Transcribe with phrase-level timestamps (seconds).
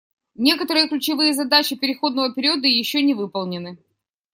[0.33, 3.77] Некоторые ключевые задачи переходного периода еще не выполнены.